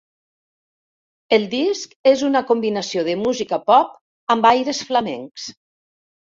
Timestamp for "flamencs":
4.93-5.49